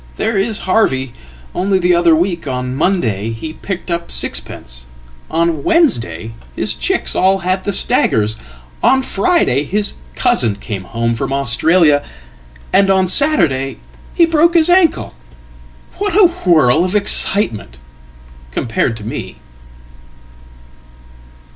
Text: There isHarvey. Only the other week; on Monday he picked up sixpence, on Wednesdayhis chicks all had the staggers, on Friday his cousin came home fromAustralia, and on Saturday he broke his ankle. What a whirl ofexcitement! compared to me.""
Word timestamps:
There 0.15 0.33
isHarvey. 0.33 1.11
Only 1.53 1.77
the 1.77 1.93
other 1.93 2.15
week; 2.15 2.47
on 2.47 2.75
Monday 2.75 3.29
he 3.29 3.53
picked 3.53 3.91
up 3.91 4.09
sixpence, 4.09 4.87
on 5.29 5.61
Wednesdayhis 5.63 6.73
chicks 6.79 7.15
all 7.15 7.37
had 7.45 7.65
the 7.65 7.71
staggers, 7.71 8.35
on 8.81 9.03
Friday 9.03 9.63
his 9.63 9.93
cousin 10.15 10.55
came 10.55 10.85
home 10.85 11.13
fromAustralia, 11.15 12.03
and 12.73 12.89
on 12.89 13.07
Saturday 13.07 13.77
he 14.15 14.25
broke 14.25 14.55
his 14.55 14.71
ankle. 14.71 15.13
What 15.99 16.15
a 16.15 16.25
whirl 16.49 16.81
ofexcitement! 16.81 17.75
compared 18.51 18.97
to 18.97 19.03
me."" 19.03 19.35